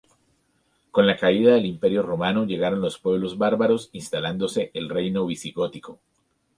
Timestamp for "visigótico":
5.27-5.99